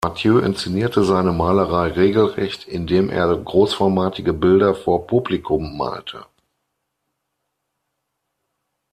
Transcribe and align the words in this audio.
Mathieu 0.03 0.39
inszenierte 0.39 1.03
seine 1.03 1.31
Malerei 1.31 1.89
regelrecht, 1.89 2.67
in 2.67 2.87
dem 2.87 3.11
er 3.11 3.37
großformatige 3.37 4.33
Bilder 4.33 4.73
vor 4.73 5.05
Publikum 5.05 5.77
malte. 5.77 6.25